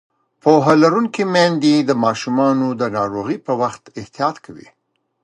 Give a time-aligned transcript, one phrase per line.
[0.41, 4.67] پوهه لرونکې میندې د ماشومانو د ناروغۍ پر وخت احتیاط کوي.